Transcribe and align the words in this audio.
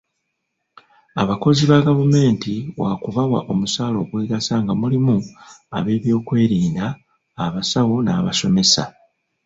Abakozi 1.21 1.61
ba 1.69 1.77
gavumenti 1.87 2.53
wakubawa 2.81 3.39
omusaala 3.51 3.95
ogwegasa 4.03 4.53
nga 4.63 4.73
mulimu 4.81 5.15
ab'ebyokwerinda, 5.77 6.87
abasawo 7.45 7.95
n'abasomesa. 8.01 8.83